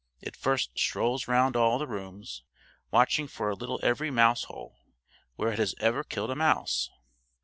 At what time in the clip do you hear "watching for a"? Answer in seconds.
2.89-3.55